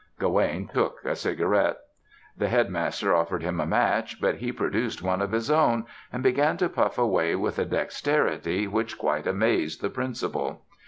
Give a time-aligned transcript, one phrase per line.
[0.17, 1.77] Gawaine took a cigarette.
[2.35, 6.57] The Headmaster offered him a match, but he produced one of his own and began
[6.57, 10.65] to puff away with a dexterity which quite amazed the principal.